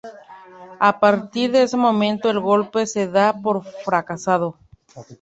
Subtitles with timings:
[0.79, 4.57] A partir de ese momento el golpe se da por fracasado.